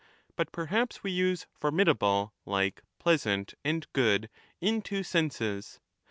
[0.35, 4.31] But perhaps we use' formidable '—like' pleasant' and' good
[4.69, 5.79] '—in two senses.